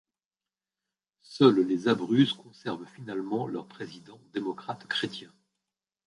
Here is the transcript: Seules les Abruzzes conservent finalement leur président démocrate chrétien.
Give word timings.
Seules 1.21 1.59
les 1.59 1.87
Abruzzes 1.87 2.33
conservent 2.33 2.87
finalement 2.87 3.45
leur 3.45 3.67
président 3.67 4.19
démocrate 4.33 4.87
chrétien. 4.87 5.31